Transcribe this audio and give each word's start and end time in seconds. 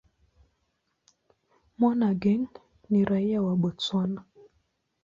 Monageng 1.79 2.45
ni 2.89 3.05
raia 3.05 3.41
wa 3.41 3.55
Botswana. 3.61 4.25